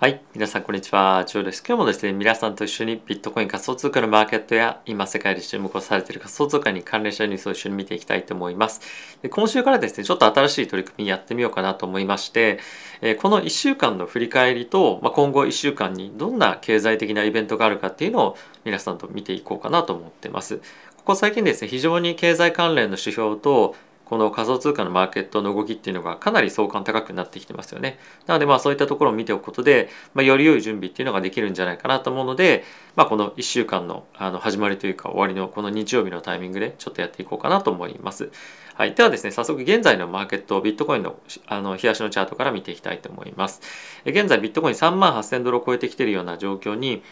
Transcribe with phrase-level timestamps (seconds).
[0.00, 0.22] はい。
[0.32, 1.26] 皆さん、こんにちは。
[1.26, 1.62] ジョーです。
[1.62, 8.80] 今日もですね、皆さんと一緒にビットコイン仮想通貨のマーケットや、今世界で注目をされている仮想通貨に関連したニュースを一緒に見ていきたいと思います。
[9.20, 12.60] で今週からですね、ちょっと新しい取り組みやってみようかなと思いまして、
[13.02, 20.62] えこの1週間の振り返りと、まあ、今後1週間にどんな経済的なイベントがあるかっていうのを皆さんと見ていこうかなと思ってます。
[20.96, 23.76] ここ最近ですね、非常に経済関連の指標と、
[24.10, 27.96] この仮想通貨のマーケットの動きっていうのがかなり相関高くなってきてますよね。
[28.26, 32.64] なのでまあそういったところを見ておくことで、まあ、より良い準備っていうのができるんじゃないかなと思うので、
[32.96, 38.32] まあ、この1週間のあの始まりというか終わりのこの日曜日のタイミングでちょっとやっていこうかなと思います。
[38.74, 43.60] はい、ではですね早速現在のマーケットをビットコインのあの冷やしのチャートから見ていきたいと思います
[44.06, 47.02] 現在ビットコイン3万8000ドルを超えてきているような状況に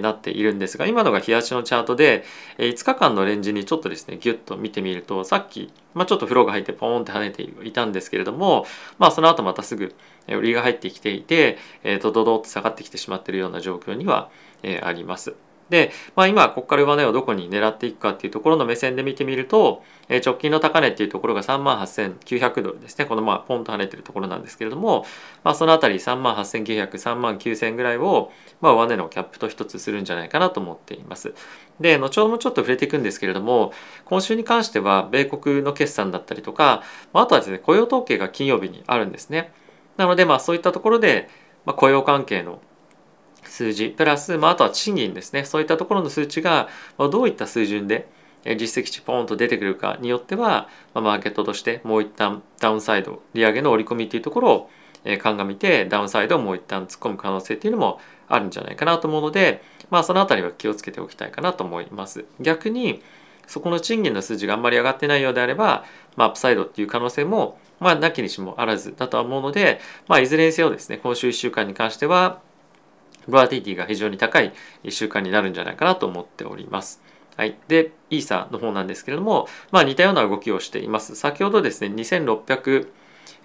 [0.00, 2.24] なっているんですが今のが日足のチャートで
[2.58, 8.66] 5日間のレンジにちょっとですねギュッと見てみるとさっき、まあ、ちょっとフローが入ってポーンって跳ねていたんですけれども
[8.98, 9.94] まあその後またすぐ
[10.28, 11.58] 売りが入ってきていて
[12.02, 14.30] ドドドって下がってきてしまっているような状況には
[14.82, 15.34] あります。
[15.70, 25.04] で、まあ、今ここから上値をどこに狙っていくかっていうところの目線で見てみると、え直近の高値っていうところが3万8900ドルですねこのまあポンと跳ねてるところなんですけれども、
[25.44, 31.34] まあ、その辺り3万89003万9000ぐらいを、まあ、上値のキャップと一つするんじゃないかなと思っています。
[31.80, 33.72] で後ほどもちょっと触れていくんですけれども
[34.04, 36.82] 今週に関しては米国の決算だったりとか
[37.12, 39.52] まああとはですね雇用統計が金曜日にあるんですね。
[39.96, 41.28] なのでまあそういったところで、
[41.66, 42.60] まあ、雇用関係の
[43.50, 46.68] 数字プラス、まあ、あとは賃金ですねそういったところの数値が
[46.98, 48.08] どういった水準で
[48.44, 54.70] 実績値ポーンと出てくるかによっては、まあ、マーケットとしてもう一旦ダウンサイド利上げの織り込みっていうところを
[55.20, 62.26] 鑑みてダウンサイドをもう一旦突っ込む可能性っていうのもあるんじゃないかなと思うので、まあ、その辺りは気をつけておきたいかなと思います。
[62.40, 63.02] 逆に
[63.46, 65.84] そこの賃金の数字があんまり上がってないようであれば、
[66.16, 72.40] まあ、アップサイドっていう可能性も、まあ、なきにしもあらずだとは思うので、まあ、いずれにせよですね今週1週間に関しては
[73.28, 74.52] ボラティティが非常に高い
[74.84, 77.02] 1週間になるんじゃないかなと思っております。
[77.36, 81.14] はい、でイーサの方なんですけれども、まあ、似たような動きをしています。
[81.14, 82.88] 先ほどですね2600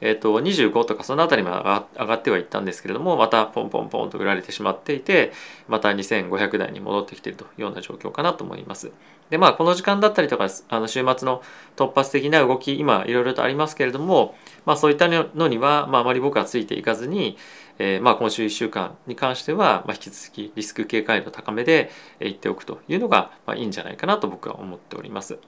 [0.02, 5.31] えーと、25とかその辺りまで上がってはいったんですけれどもまたポンポンポンと売られてしまっていて
[5.69, 8.91] また2500台に戻ってきているというような状況かなと思います。
[9.29, 11.41] でまあこの時間だったりとかあの週末の
[11.78, 14.35] 突発的な動き今いろいろとありますけれども、
[14.66, 17.38] まあ、そういったのには、まあ、あまり僕はついていかずに、
[17.79, 25.39] えー、まあ今週1週間に関しては、まあ、引き続きリスク警戒度高めでいっておくというのが、まあ、いいんじゃないかなと僕は思っております。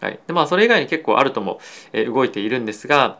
[0.00, 1.60] はい、でまあそれ以外に結構あるとも、
[1.92, 3.18] え、動いているんですが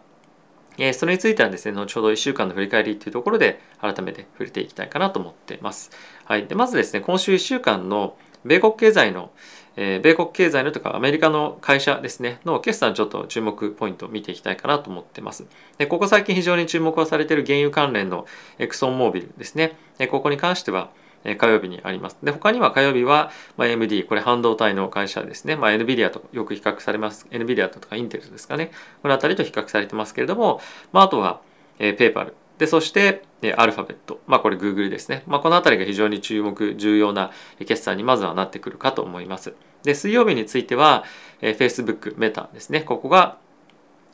[0.79, 5.91] えそれについてはですね、後ほど1週間の振り返りというところで改めて触れていきたいかなと思っています。
[6.25, 6.47] はい。
[6.47, 9.31] で、まずですね、今週1週間の米国経済の、
[9.77, 15.47] えー、米国経済のとかアメリカの会社ですね、の決算ちょっと注目ポイントを見ていきたいかなと思ってます。
[15.79, 18.27] で、ここ最近非常に注目をされている原油関連の
[18.59, 19.77] エクソンモービルですね。
[20.11, 20.91] ここに関しては、
[21.39, 22.19] 火曜日にあります。
[22.23, 25.57] で、他には火曜日は、まあ、AMD、これ半導体の会社ですね。
[25.57, 27.27] まあ、NVIDIA とよく比較されます。
[27.31, 28.73] NVIDIA とかインテルですかね。
[29.01, 30.61] この辺りと比較されてますけれども、
[30.93, 31.41] まあ、あとは、
[31.79, 32.35] えー、ペーパル。
[32.59, 33.23] で、そして、
[33.57, 34.21] アルファベット。
[34.27, 35.23] まあ、これ Google ですね。
[35.27, 39.55] まあ、この辺りが非常に注目、重要な決算にまずはなってくるかと思います。
[39.83, 41.05] で、水曜日については、
[41.41, 42.81] Facebook、メタですね。
[42.81, 43.39] ここが、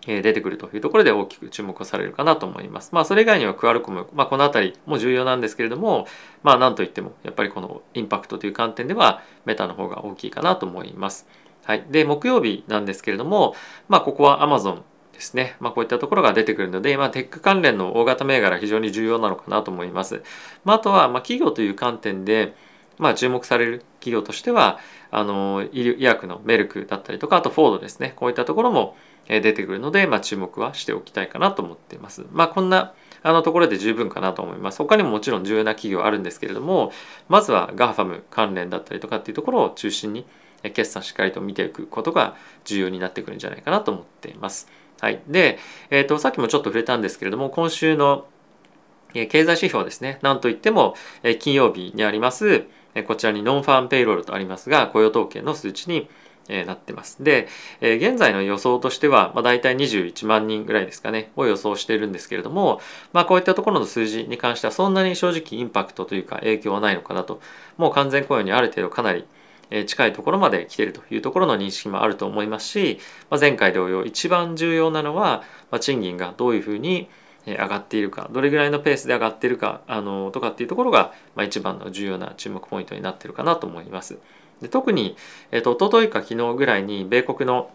[0.07, 2.91] 出てくるというところで大きく注目をされるかなと思います。
[2.93, 6.07] まあそれ以外にはクアルコム、まあ、この辺りも重要なんですけれども
[6.43, 11.27] まあなんといってもやっぱりこのインパクトという観点ではメタの方が大きいかなと思います。
[11.65, 13.55] はい、で木曜日なんですけれども
[13.89, 14.83] まあここは Amazon
[15.21, 20.23] ですね、まあ、こういったところが出てくるので、まあ、テック関連の大型銘柄非常に重要なのかなと思います。
[20.65, 22.55] まあ、あとはまあ企業という観点で
[22.99, 24.79] まあ、注目される企業としては
[25.11, 28.95] あの医薬のメルクだったりとかあとフォードですねこういったところも
[29.27, 32.27] 出てくるので、まあ、注目はしておきたいかなと思っています。
[32.31, 32.93] まあ、こんな
[33.23, 34.79] あのところで十分かなと思います。
[34.79, 36.93] 他にももちろん重要な企業あるんですけれども
[37.29, 40.27] まずは GAFAM 関連だったりとかっていうところを中心に
[40.63, 44.69] 決算しっかりと見ていくことが重要になってくるんじゃないかなと思っています。
[45.01, 45.59] はい、で、
[45.91, 48.27] えーと、さっきもちょっと触れたんですけれども今週の
[49.13, 50.95] 経済指標ですねなんといっても
[51.41, 52.65] 金曜日にあります
[53.07, 56.09] こちらにノンファームペイロールとありますが雇用統計の数値に
[56.67, 57.23] なってます。
[57.23, 57.49] で、
[57.81, 62.81] 現在の予想としては、まあ、大体21万人ぐらいですかね、を予想しているんですけれども、
[63.13, 67.41] まあ、こういったところの数字に関してはそんなに正直インパクトというか影響はないのかなと、
[67.77, 69.25] もう完全雇用にある程度かなり
[69.87, 72.99] 近いところまで来てるというところの認識もあると思いますし、
[73.31, 77.09] まあ、前回同様一番重要なのは、まあ、賃金がどういうふうに
[77.47, 84.19] 上がっているかどれぐらいのペースで上がっているかあのとかっていうところが、まあ、一番の重要な注目ポイントになってるかなと思います。
[84.61, 85.17] で特に、
[85.53, 87.71] えーと、と一昨日か昨日ぐらいに米国の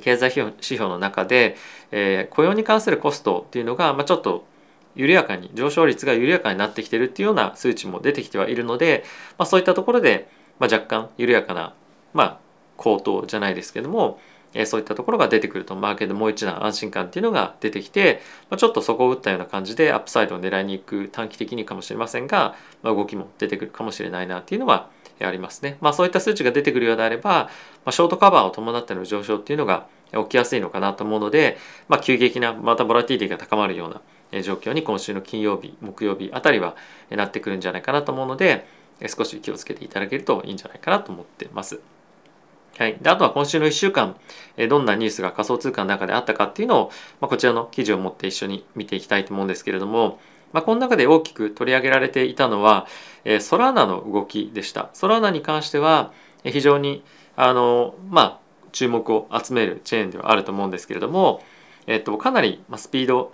[0.00, 1.56] 経済指標の中で、
[1.90, 4.46] えー、雇用に関するコストっていうのが、まあ、ちょっと
[4.94, 9.04] 緩やかに上昇率が緩やかになってきてるっていうような数値も出てきてはいるので、
[9.38, 10.28] まあ、そういったところで、
[10.58, 11.74] まあ、若干緩やかな、
[12.12, 12.38] まあ、
[12.76, 14.20] 高騰じゃないですけども、
[14.54, 18.20] えそういったところが出てくるとマーケットもう一段安心感っていうのが出てきて、
[18.50, 24.90] まあ、ちょっと底を打ったような感じでアップサイドを狙いに行く短期的にかもしれませんが、まあ、動きも出てくるかもしれないなっていうのは
[25.20, 25.78] ありますね。
[25.80, 27.50] まあ、そういった数値が出てくるようであれば、ま
[27.86, 31.56] あ、ショートカバーを伴っての上昇っていうのが起きやすいのかなと思うので、
[31.88, 36.76] まあ、急激なまたボラティティが高まるような状況に今週の金曜日木曜日あたりは
[37.10, 38.66] なってくるんじゃないかなと思うので
[39.08, 41.80] 少し気をつけていただけるといいんじゃないかなと思ってます。
[42.78, 44.16] はい、であとは今週の1週間
[44.68, 46.90] どんなニュースが仮想通貨の中であったかっていうのを、
[47.20, 50.18] まあ、こちらの記事を持って一緒に見ていきたいと思うんですけれども、
[50.52, 52.86] まあ、この中で大きく取り上げられていたのは、
[53.24, 54.90] え、ソラーナの動きでした。
[54.94, 56.12] ソラーナに関しては
[56.44, 57.04] 非常に
[57.36, 58.40] あの、まあ、
[58.72, 61.42] 注目を集めるチェーンではあると思うんですけれども、
[61.86, 63.32] えっと、かなりスピード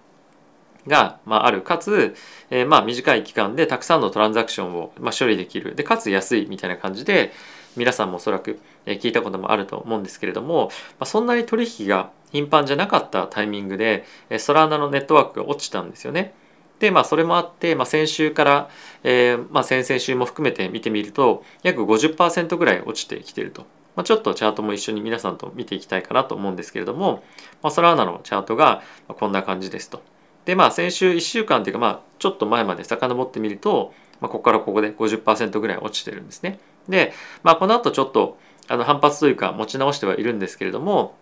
[0.88, 2.14] が、まあ、あるかつ、
[2.50, 7.32] えー、まあ短い期間でたくさんのトランザクションを、まあ、処理できるでかつ安いみたいな感じで
[7.76, 14.04] 皆さんもおそらく聞いたこともあると思うんですけれども、まあ、そんなに取引が頻繁じゃなかったタイミングで
[14.38, 16.34] ソラーナのネットワークが落ちたんですよね。
[16.78, 18.70] でまあそれもあって、まあ、先週から、
[19.02, 23.66] えーまあ、先々週も含めて見てみると約50%ぐらい落ちてきてると。
[23.96, 27.24] まあ、ちょっとチャートも一緒に皆さんと見ていきたいかなと思うんですけれども、
[27.62, 30.02] まあ、ソラーナのチャートがこんな感じですと。
[30.48, 36.58] でまあ先週1週間というかまあちょっと前まで遡ってみると、まあ、ここからここで50%ぐらい落ちてるんですね。
[36.88, 37.12] で、
[37.42, 41.16] まあ、この後ちょっとあの反発というか持ち直してはいるんですけれども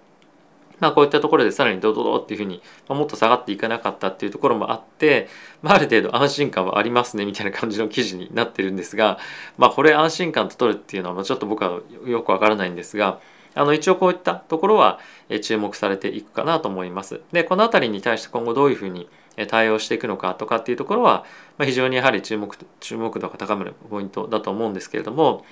[0.78, 5.26] まあ、こういったところでさらにドドドっていうふうに、ま、もっと下がっていかなかったっていうところもあって、
[5.62, 9.19] まあ、ある程度安心感はありますねみたいな感じの記事になってるんですが、
[9.56, 13.20] まあ、これ安心感と取るっていうのはちょっと僕はよくわからないんですが
[13.56, 15.00] あの一応こういったところは
[15.43, 17.20] 注目されていくかなと思います。
[17.32, 19.08] でこの辺りに対して今後どういうふうに
[19.49, 21.25] 対応していくのかとかっていうところは、
[21.61, 25.44] 非常にやはり注目注目度が高まるポイントだと思うんですけれども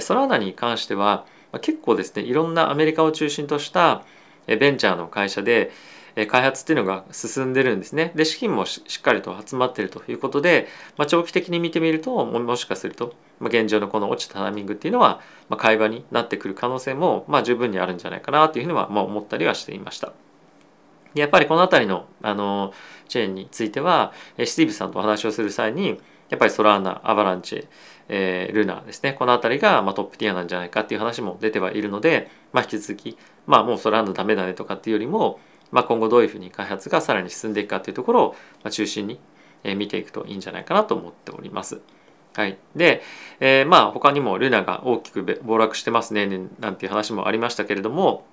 [0.00, 1.24] ソラーナに関しては
[1.62, 4.02] 結構ですねいろんなアメリカを中心とした
[4.46, 5.70] ベンチャーの会社で
[6.24, 8.12] 開発っていうのが進んでるんですね。
[8.14, 10.66] で資金もしっかりと集まってるということで、
[10.96, 15.20] まあ、長期的に見てみるともしかすると、まあ、現状のこの落ちたタイミングっていうのは、
[15.50, 20.14] まあ、会話になってくる可能性も、まあ、十分にあるんじゃないかなというふうには、まあ、思ったりはしていました。
[21.14, 22.72] やっぱりこの辺りのあの
[23.08, 27.68] チェーンについてはスティーブさんとお話をする際にやっぱりソラーナアバランチ
[28.08, 35.40] えー、ルナですねこの辺りが、まあ、トップティアなんじゃないかっていう話も出てはいるので、まあ、引き続き、まあ、もうソランドダメだねとかっていうよりも、
[35.70, 38.34] まあ、今後どういうふうに開発がさらに進んでいくかっていうところ
[38.64, 39.20] を、中心に、
[39.64, 41.80] 見ていくといいんじゃないかなと思っております。
[42.36, 43.02] はい、で、
[43.40, 46.26] えー、まあ他にもルナが大きく暴落してますね
[46.60, 48.26] なんていう話もありましたけれども、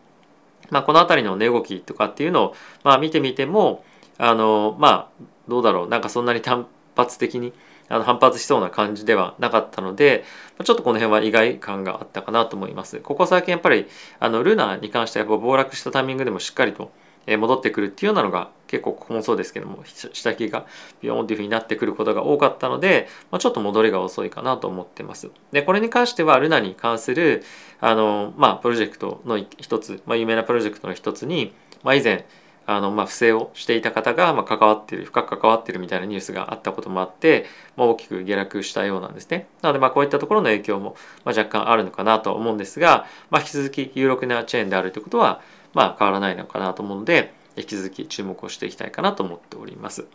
[0.70, 3.86] まあ、この辺りの値動きとかっていうのを、まあ、見てみても
[4.18, 7.54] あのまあどうだろうなんかそんなに単発的に
[7.88, 10.26] あの反発しそうな感じではなかったので
[10.64, 13.00] ちょっとこの辺は意外感があったかなと思います。
[13.00, 13.88] ここ最近やっぱり
[14.20, 16.92] あのルナに関してはやっぱ暴落したタイミングでもしっかりと
[17.28, 20.66] 戻ってくるっていうようなのが結構ここもそうですけども下着が
[21.02, 25.30] ビヨーンっていうふうになってくることが多かったので、まあ、ちょっと戻りが遅いかなと思ってます。
[25.52, 27.44] でこれに関してはルナに関する
[27.80, 31.54] あの、まあ、プロジェクトの一つ、まあ、有名なプロジェクトの一つに、
[31.84, 32.26] まあ、以前
[32.66, 39.48] あの、まあ、不正をしていた方が、まあ、関わってる深く関わってるみたいなニュースがあったこともあって、まあ、大きく下落したようなんですね。
[39.62, 45.42] なので、まあ、こういったところの影響も、まあ、若干あるのかなと思うんですが、まあ、引き続き有力なチェーンであるということは、
[45.74, 50.06] まあ、変わらないのかなと思うので引き続き注目をしていきたいかなと思っております。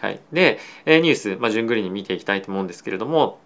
[0.00, 3.38] はい、でえニュース、まあ、順繰りに見ていきたいと思うんですけれども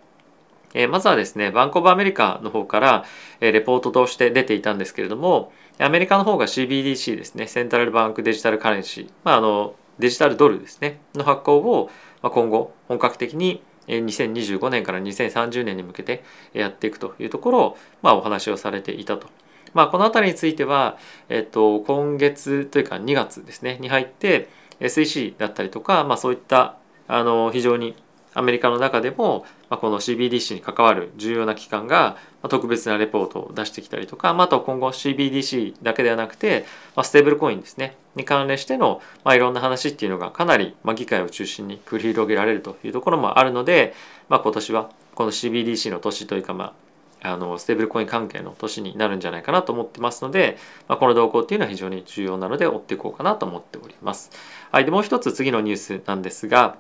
[0.75, 3.05] えまずはですねバンコブアメリカの方から、
[3.41, 11.91] えレポートとして出ていたんですけれどもアメリカの方が CBDC ですねセントラルバンクデジタルカレンシー、まあ、あのデジタルドルですねの発行を
[12.23, 16.23] 今後本格的に2025年から2030年に向けて
[16.53, 19.29] やっていくというところを、まあ、お話をされていたと。
[19.75, 20.99] まあ、この辺りについては、
[21.29, 24.49] えっと、今月というか2月ですねに入って
[24.81, 27.97] SEC だったりとか、まあ、そういったあの非常に
[28.35, 32.17] アメリカの中でも、まあ、この CBDC に関わる重要な機関が
[32.49, 43.95] 特別なレポートを出してきたりとか、まあ、あと今後 CBDC だけではなくて、まあ、ステーブルコインですねに関連しての、まあ、いろんな話っていうのがかなり、まあ、議会を中心に繰り広げられるというところもあるので、
[44.29, 46.73] まあ、今年はこの CBDC の年というか、まあ、
[47.23, 50.57] あのステーブルコイン関係の年になるんじゃないかなと思ってますので、
[50.87, 54.31] まあ、この動向っていうのは非常に重要なので追っていこうかなと思っております。
[54.71, 56.77] はい、でもう一つ次のニュースなんですが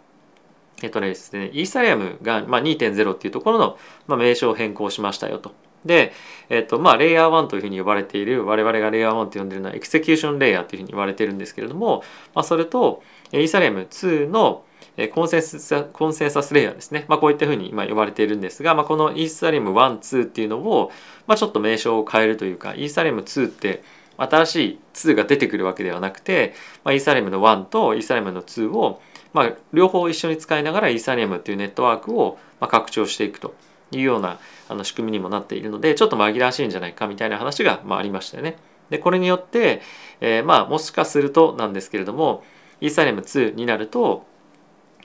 [0.83, 5.53] えっとですね、イーサリアムが、まあ、2.0っていうところの、まあ、名称を変更しましたよと。
[5.85, 6.13] で、
[6.49, 12.05] えっと、まあ、レイヤー1というふうに呼ばれている、我々がレイヤー1と呼んでいるのは、エクセキューションレイヤーというふうに言われているんですけれども、
[12.35, 13.03] まあ、それと、
[13.33, 14.65] イーサリアム2の
[15.07, 20.91] コンセンサコンセンサスレイヤーですね、まあ、こういったふうに今呼ばれているんですが、まあ、このイーサリアム1、2っていうのを、
[21.29, 23.85] まあ、ちょっと名称を変えるというかイーサリアム2って
[24.17, 29.01] 新しい2が出てくるわけではなくて、まあ、イーサリアムの1とイーサリアムの2を、
[29.33, 33.55] まあ、両方一緒に使いながらイーサリアムっていうネットワークをまあ拡張していくと
[33.93, 34.39] いうような
[34.69, 38.57] あの仕組みにもなっているのでちょっと紛らわしいんじゃないかみたいな話がまあありましたよね。
[38.91, 39.83] でこれによって、
[40.21, 42.43] えー、まあもしかするとなんですけれども
[42.81, 44.27] イーサリアム2になると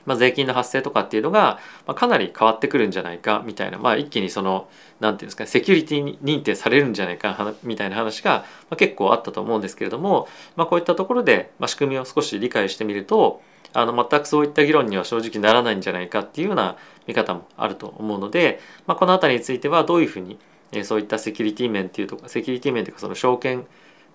[0.06, 4.68] まあ、税金の発生とかっていうのが、まあ、かなり変わってくるんじゃないかみたいな、まあ、一気にその
[5.00, 13.42] 何て言うんですかセキュリティ認定されるんじゃないかみたいな話が、まあ、結構あったと思うんですけれども、まあ、こういったところで、まあ、仕組みを少し理解してみると
[13.74, 20.38] あの全くそういった議論には正直ならないんじゃないかっていうような見方もあると思うので、まあ、この辺りについてはどういうふうに、
[20.84, 23.66] そういったセキュリティ面っていうとかセキュリティ面というかその証券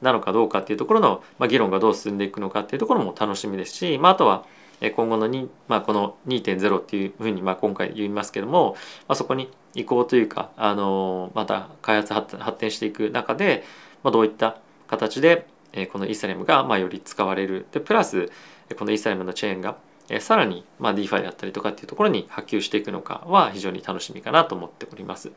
[0.02, 4.44] なのかどうかっていうところの、まあ、議論がどう進んでいくのかっていうところも楽しみですし、まあ、あとは
[4.80, 8.76] 今後の2、まあ、この2.0っていうふうにまあ今回言いますけども、
[9.08, 13.64] まあ、そこに移行というか、あのまた開発発展していく中で、
[14.02, 15.46] まあ、どういった形で
[15.92, 18.30] このイーサリアムがまあより使われるでプラス
[18.76, 19.76] このイーサリアムのチェーンが
[20.20, 25.30] さらにまあ DeFi だったりとかっていうところに波及していくのかは非常に楽しみかなと思っております。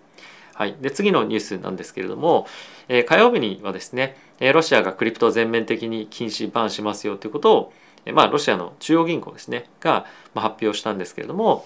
[0.53, 2.45] はい、で次のニュースなんですけれども、
[2.87, 4.15] えー、火曜日にはですね
[4.53, 7.73] ロシアがクリプトを全面的に禁止バンしますよということを
[8.13, 11.65] まあ、ロシアの中央銀行ですねが発表したんですけれども、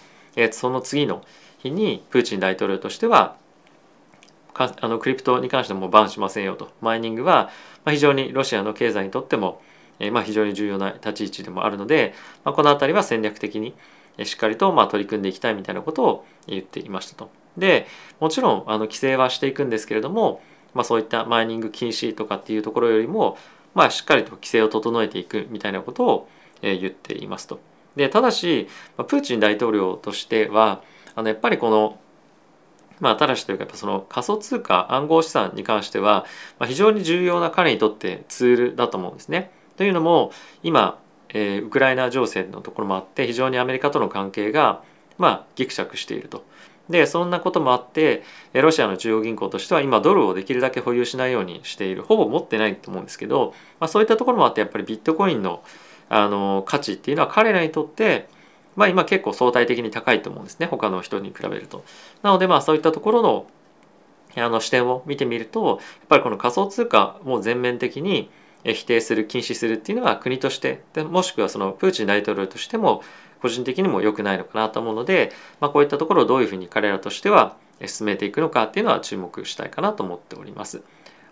[0.51, 1.23] その次の
[1.59, 3.37] 日にプーチン大統領としては
[4.53, 7.49] あのクリプトに関してもバンしませんよとマイニングは
[7.87, 9.61] 非常にロシアの経済にとっても、
[10.11, 12.13] まあ非常に重要な立ち位置でもあるので、
[12.43, 13.73] この辺りは戦略的に
[14.23, 17.29] しっかりとまあ取り組んでいきたいみたいなことを言っていましたと。
[17.57, 17.87] で
[18.19, 20.41] もちろんあの規制はしていくんですけれども、
[20.73, 23.37] まあ、そういったマイニング禁止とかっていうところよりも
[23.75, 26.27] まあ、しっかりと規制を整えていくみたいなことを
[26.61, 27.59] え言っていますと。
[27.95, 28.67] でただし
[28.97, 30.81] まプーチン大統領としては
[31.15, 31.99] あのやっぱりこの
[33.01, 36.25] まあ、ただしというかやっぱその仮想通貨暗号資産に関しては、
[36.59, 39.51] まあ、非常に重要な彼にとってツールだと思うんですね。
[39.75, 40.31] というのも
[40.63, 44.81] 今、えー、ウクライナ情勢のところもあって非常にアメリカとの関係が、
[45.17, 46.45] まあ、ギクシャクしていると。
[46.89, 48.23] でそんなこともあって
[48.53, 55.63] ロシアの中央銀行としては今ドルをできるだけ保有しないようにしているほぼ持ってないと思うんですけど、まあ、そういったところもあってやっぱりビットコインの
[56.07, 58.27] あの価値っていうのは彼らにとって
[58.75, 61.83] まあ今結構相対的に高いと思うんですね他の人に比べると。
[62.21, 63.47] なのでまあそういったところの
[64.37, 65.77] あの視点を見てみるとやっ
[66.09, 68.29] ぱりこの仮想通貨を全面的に
[68.65, 73.01] 否定する禁止するっていうのは国としてでもしくはそのプーチン大統領としても
[73.45, 80.81] 個人的にも良くないのかなと思うので、まあ、こういったところをどういうふうに彼らとしては進めていくのかっていうのは注目したいかなと思っております。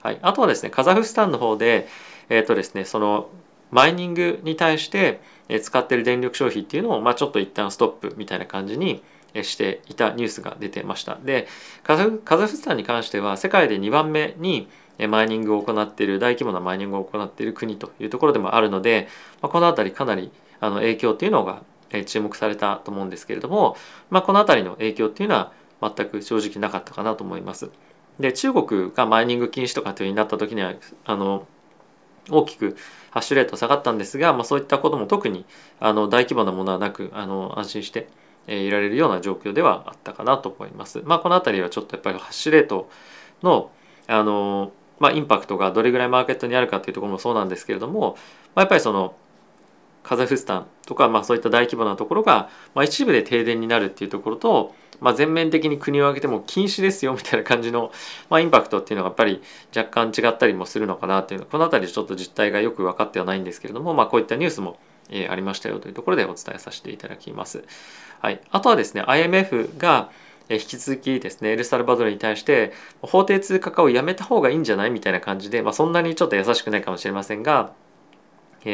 [0.04, 1.88] はい、あとはですねカザフスタンの方で、
[2.30, 3.30] えーとですね、その
[3.72, 5.22] マイニングに対して
[5.60, 9.02] 使っている電力消費っていうのを、まあ、ちょっと一旦ストップみたいな感じに
[9.42, 11.18] していたニュースが出てました。
[11.24, 11.48] で
[11.82, 14.68] カザフスタンに関しては世界で2番目に
[15.08, 19.08] マイニングを行っている大規模なマイニングを行っている国というところでもあるので、
[19.42, 21.64] まあ、この辺りかなりあの影響っていうのが
[22.06, 23.78] 注目されたと思うんですけれども、
[24.10, 27.70] まあ、この辺りの影響っていうのは全く正直なかったかなと思います。
[28.20, 30.74] で中国がマイニング禁止とかというになった時には
[31.06, 31.48] あの
[32.30, 32.78] 大きく
[33.12, 35.46] ハッシュレート下がったんですが、まあ、そういったことも特に
[35.80, 38.08] あの大規模なものはなくあの安心して
[38.48, 41.02] いられるような状況ではあったかなと思います。
[41.06, 42.90] まあ、この辺りはちょっとやっぱりハッシュレート
[43.42, 43.72] の
[44.08, 48.18] あの、まあ、インパクトがどれぐらいマーケットにあるかっていうところもそうなんですけれども、
[48.56, 49.16] まあ、やっぱりその
[50.04, 57.92] カザフスタンとか、まあ、そういった大規模なところが、まあ、一部で停電になるっていうところと、まあ、全面的に国を挙げても禁止ですよみたいな感じの、
[58.30, 59.42] まあ、インパクトっていうのがやっぱり
[59.76, 64.78] 若干違ったりもするのかなっていうこの辺りちょっと実態がよく分かってはないんですけれども、まあ、こういったニュースも、
[65.10, 67.64] えー、ありましたよというところでお伝えさせていただきます。
[68.22, 70.10] はい、あとはですね IMF が
[70.50, 77.74] 引き続きですねエルサルバドルに対して法定通貨化をやめた方がいいんじゃないみたいな感じで、まあ、そんなにちょっと優しくないかもしれませんが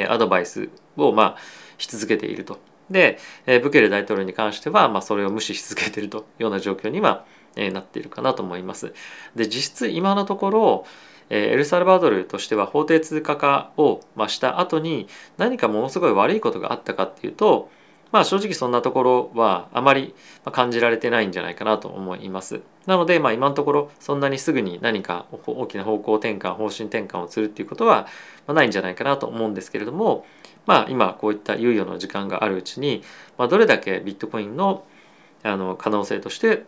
[0.10, 1.38] アドバイスをまあ
[1.77, 2.60] し続けていると。
[2.89, 7.25] で、ブケル大統領に関しては、まあ、それを無視し続けているというような状況には、
[7.74, 8.93] なっているかなと思います。
[9.36, 10.86] で実質今のところ
[11.29, 17.69] エルサルバドルとしては法定通貨化を、した後に何かものすごい悪いことがあったかっていうと
[18.12, 20.16] まあ正直そんなところはあまり
[20.51, 22.62] 感じられてないんじゃないかなと思います。
[22.88, 28.08] なのでまあ今のところそんなにすぐに何か大きな方向転換方針転換をするっていうことは
[28.48, 30.25] ないんじゃないかなと思うんですけれども
[30.66, 33.04] まあ今こういった猶予の時間があるうちに、
[33.38, 34.84] まあ、どれだけビットコインの
[35.42, 36.66] あの可能性として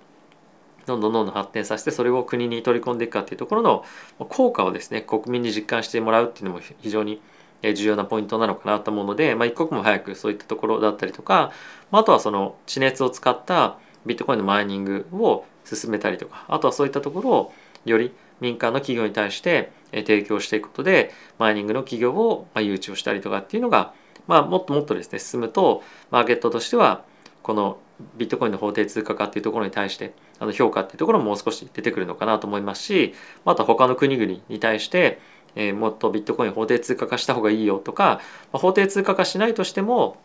[0.85, 3.85] どんどんどんどん発展させてそれを国に取り込んでいくかっていうところの
[4.17, 7.21] 効果をですね国民に実感してもらうっていうのも非常に
[7.61, 11.51] 重要なポイントなのかなと思うので、まあ、一刻も早くそういったところだったりとか
[11.91, 17.53] まあとはその地熱を使ったビットコインのマイニングを進めたりとかあとはそういったところを
[17.85, 23.93] より民間の企業に対して提供していくことでマイニングの企業を誘致をしたりとかっていうのが、
[24.27, 27.03] まあ、もっともっとですね進むとマーケットとしては
[27.43, 27.77] この
[28.17, 33.13] ビットコインの法定通貨化っていうところに対してあの評価っていうところももう少し出てくるのかなと思いますし
[33.45, 35.19] また他の国々に対して、
[35.55, 40.17] えー、もっとビットコイン法定通貨化した方がいいよとか、まあ、法定通貨化しないとしても、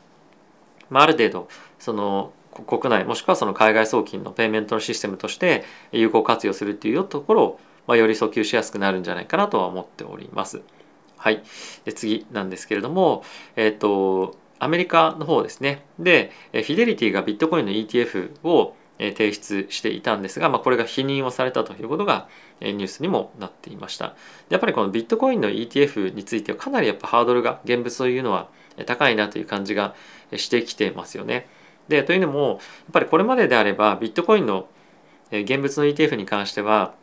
[0.90, 2.32] まあ、ある程度その
[2.66, 10.62] 国内もしくはその海外送金のペイメントのシステムとして有効活用するっていうところを、まあ、より訴求しやすくなるんじゃないかなとは思っております。
[11.18, 11.42] はい、
[11.84, 13.24] で次なんですけれども、
[13.56, 22.28] えっ、ー、とアメリカの方ですねでフィデリティがビットコインの ETF を提出していたんですが、まあ、これが否認をされたということが
[22.60, 24.14] ニュースにもなっていました。
[24.48, 28.48] やっぱりこのビットコインの ETF についてはかなりやっぱハードルが現物というのは
[28.86, 29.94] 高いなという感じが
[30.36, 31.48] してきてますよね。
[31.88, 32.58] でというのもやっ
[32.92, 34.68] ぱりこれまでであればビットコインの
[35.30, 36.94] 現物の ETF に関しては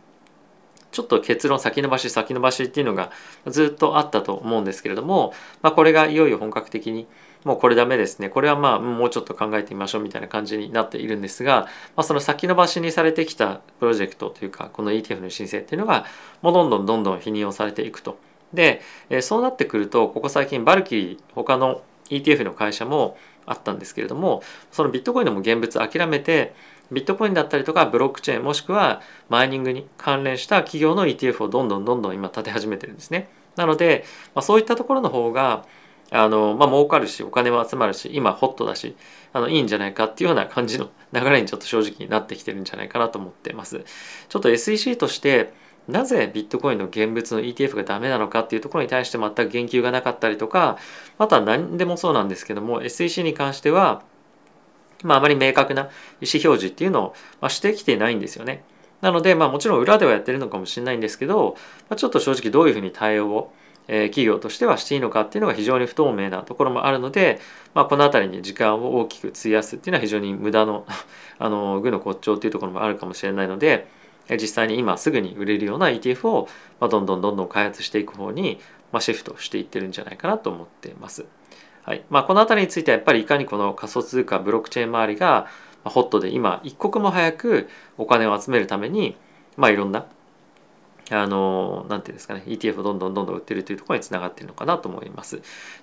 [0.91, 3.11] ちょっと結論先延ばし先延ばしっていうのが
[3.47, 7.07] ずっとあったと思うんですけれども、まあ、これがいよいよ本格的に
[7.43, 16.05] もうこれダメですねこれはまあもうちょっと考えてみましょうみたいな感じになっているんですが、まあ、その先延ばしにされてきたプロジェクトというかこの ETF の申請っていうのが
[16.41, 18.17] もうどんどんどんどん否認をされていくと。
[18.53, 18.81] で
[19.21, 26.53] そうなってくるとここ最近バルキリー他の ETF の会社もあったんですけれどもそのビットコインのも現物諦めて
[26.91, 33.29] ビットコインだったりとかブロックチェーンもしくはマイニングに関連した企業の ETF をどんどんどんどん今立て始めてるんですね。
[33.55, 35.65] なので、まあ、そういったところの方が
[36.13, 38.95] あの、まあ、儲かるしお金も集まるし今ホットだし
[39.33, 43.83] あのいいんじゃないかっていうような感じの 流れにちょっと正直なってきてるんじゃないかなと思ってます。
[44.29, 45.53] ちょっと SEC として
[45.87, 50.77] なぜビットコインの現物の ETF がダメなのかっていうところに対して全く言及がなかったりとか
[51.17, 54.03] また何でもそうなんですけども SEC に関しては
[55.03, 55.89] まあ、あまり明確な意思
[56.21, 58.63] 表示っていうのを、まあ、してきてないんですよね。
[59.01, 61.55] なので、まあ、もちろん裏ではやってるのかもしれないんですけど、
[61.89, 63.53] まあ、ちょっと正直どういうふうに対応を、
[63.87, 67.39] え、企業としてはしていいのかっていうのが非常に不透明なところもあるので、
[67.73, 70.85] まあ、この辺りに時間を大きく費やすっていうのは非常に無駄の
[71.39, 73.87] あの具の骨頂っていうところもあるかもしれないので
[74.29, 76.47] 実際に今すぐに売れるような ETF を、
[76.79, 78.59] まあ、どんどんどんどん開発していく方に、
[78.93, 81.25] まあ、シフトしていってるんじゃないかなと思っています。
[81.83, 85.47] はいまあ、この辺りについてはやっぱりいかにこの仮想通貨ブロックチェーン周りが
[85.83, 87.67] ホットで今一刻も早く
[87.97, 89.17] お金を集めるために、
[89.57, 90.05] まあ、いろんな
[91.11, 95.41] あのなんていうんですかね ETF をどんどんどんどん売ってるというところにつながっているのかなと思います。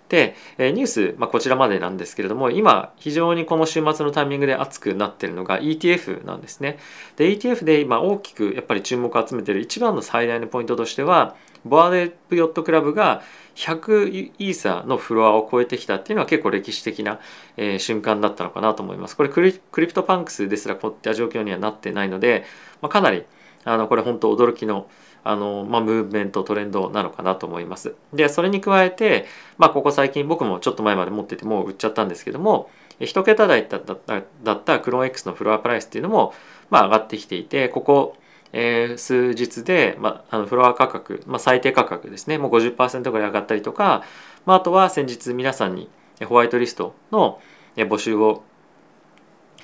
[0.09, 6.79] でニュース、まあ、こちらまでなんですけれども今非常にこの週末のタイミングで熱くなってるのが ETF なんですね。
[7.17, 13.23] で ETF で今大きくやっぱり注目を集めている一番の最大のポイントとしてはボアードエイプヨットクラブが
[13.55, 17.21] 100イーサーのフロアを超えてきたっていうのは結構歴史的な、
[17.57, 19.17] えー、瞬間だったのかなと思います。
[19.17, 22.45] これクリクリプトパンクスですらこういった状況にはなってないので、
[22.81, 23.25] まあ、かなり
[23.65, 24.89] あのこれ本当驚きの
[25.25, 27.95] あの、まあ、ムーブメントトレンドなのかなと思います。
[28.13, 29.27] でそれに加えて、
[29.59, 36.35] まあ、ここ最近僕もちょっと前まで持っててもう売っちゃったんですけども1桁台だっただったクローン X のフロアプライスっていうのも、
[36.71, 38.17] まあ、上がってきていてここ
[38.53, 44.03] えー、数日で、まあ、あのフロア価格、まあ、最低価格ですねもう50%ぐらい上がったりとか、
[44.45, 45.89] まあ、あとは先日皆さんに
[46.27, 47.41] ホワイトリストの
[47.77, 48.43] 募集を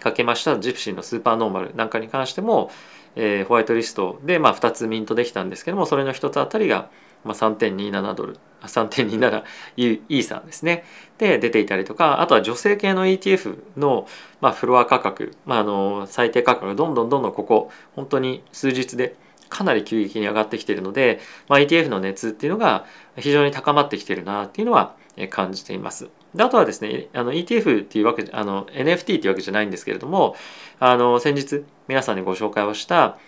[0.01, 2.71] かけましたジプシーのスーパーノーマルなんかに関しても、
[3.17, 6.91] えー、ホワイトリストで、まあ、2つミントできたんですけどもそれの1つあたりが、
[7.25, 9.45] まあ、3.27ドル3.27
[9.77, 10.85] イーサーですね
[11.19, 14.07] で出ていたりとかあとは女性系の ETF の、
[14.41, 19.17] まあ、フロア価格、まあ、あの最低価格がどんどんどんどんここ本当に数日で
[19.49, 22.85] かなり急激に上がってきているので、まあ、ETF の熱っていうのが
[23.17, 24.97] 非常に高まってきてるなっていうのは
[25.31, 26.09] 感じています。
[26.37, 30.37] であとはですねあの ETF っていうわけあの NFT っていうわけじゃないんですけれども
[30.79, 33.19] あの先日皆さんにご紹介をした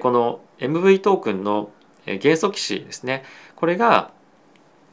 [0.00, 1.70] この MV トークンの
[2.06, 3.22] 元素騎士ですね
[3.56, 4.12] これが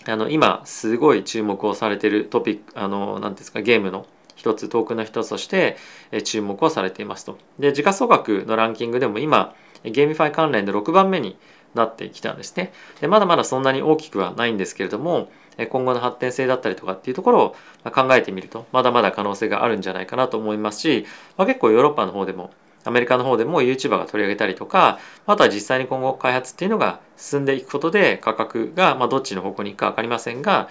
[0.06, 4.06] あの今すごい注目をされているトピックあの何ですかゲームの
[4.36, 5.78] 一つトークンの一つとして
[6.24, 7.38] 注目をされていますと。
[7.60, 11.38] で時価総額のランキングでも今ゲーミファイ関連で6番目に
[11.76, 12.74] なってきたんですね。
[13.00, 15.30] でまだまだそんなに大きくはないんですけれども
[15.68, 21.06] 今後の発展性だったりとかっていうところを考えてみるとまだまだ可能性があるんじゃないかなと思いますし、
[21.38, 22.52] まあ、結構ヨーロッパの方でも
[22.84, 30.70] アメリカの方でも YouTuber が取り上げたりとかあとは実際に今後開発っていうのが進んでいくことで価格が、まあ、どっちの方向に行くか分かりませんが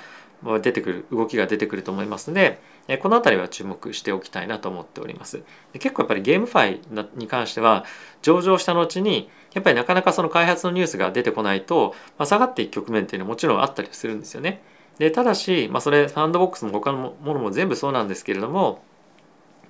[0.62, 2.61] 出てくる動きが出てくると思いますので
[3.03, 5.42] この辺りは注目しておきたいなと思っております。
[5.74, 6.81] 結構やっぱりゲームファイ
[7.14, 7.85] に関しては
[8.22, 14.62] 上場した後にやっぱりなかなかその開発のニュースが出てこないと、ま、下がっていく局面っていうのはもちろんあったりするんですよね。
[15.01, 18.83] でただし、まあ、それサンドボックスも他のものも全部そうなんですけれども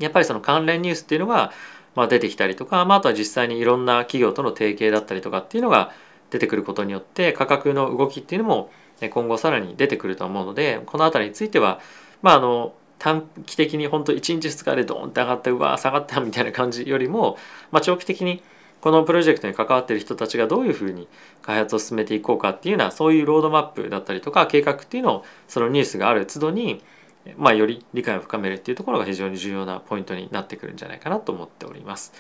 [0.01, 1.53] やっぱりその関連ニュースっていうのが、
[1.95, 5.93] まあ、出てきたりとか、まあ、あとは実際にいろんな企業との提携だったりとかっていうのが
[6.31, 8.73] 出てくることによって価格の動きっていうのも
[9.09, 11.79] 今後さらに出てくると思うのでこの辺りについては
[12.23, 17.38] まああの短期的に本当1日2日でドーンって上がってうわ下がったみたいな感じよりも、
[17.71, 18.43] まあ、長期的に
[18.81, 21.09] このプロジェクトに関わっている人たちがどういうふうに
[21.43, 26.83] 開発を進めていこうかっていうようなそういうロードマップだったりとか計画っていうのをそのニュースがある都度に、
[27.37, 32.12] まあ、より理解を深めるっていうところが非常に重要なポイントになってくるんじゃないかなと思っております。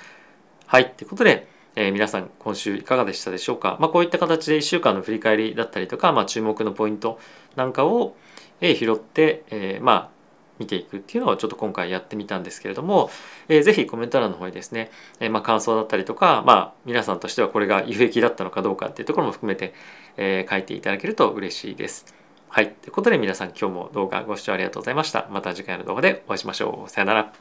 [0.66, 7.18] はいということで、えー、皆さん今週いかがでしたでしょうか、まあ、こういった形で1週間の振り返りだったりとか、まあ、注目のポイント
[7.56, 8.14] なんかを
[8.60, 10.19] え拾って、えー、まあ
[10.60, 13.10] 見ていくっていうのをちょっと今回やってみたんですけれども、
[13.48, 19.74] えー、ぜひコメント欄の方にですね、えー、まあ感想だったりとか、まあ、皆さんとしてはこれが有益だったのかどうかっていうところも含めて、
[20.16, 22.14] えー、書いていただけると嬉しいです。
[22.48, 22.72] はい。
[22.72, 25.28] ということで皆さん今日も動画ご視聴ありがとうございました。
[25.30, 26.90] また次回の動画でお会いしましょう。
[26.90, 27.32] さよなら。